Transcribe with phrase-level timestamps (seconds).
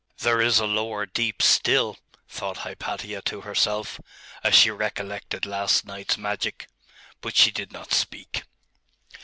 [0.21, 3.99] 'There is a lower deep still,' thought Hypatia to herself,
[4.43, 6.67] as she recollected last night's magic;
[7.21, 8.41] but she did not speak.